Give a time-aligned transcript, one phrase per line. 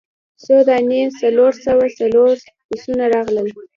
[0.43, 2.33] څو دانې څلور سوه څلور
[2.69, 3.47] بسونه راغلل.